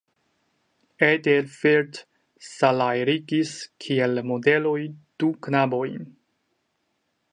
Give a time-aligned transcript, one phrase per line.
[1.07, 1.99] Edelfelt
[2.47, 3.51] salajrigis
[3.85, 4.77] kiel modeloj
[5.25, 6.13] du knabojn.